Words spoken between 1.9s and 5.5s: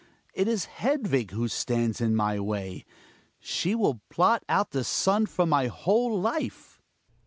in my way. She will blot out the sun from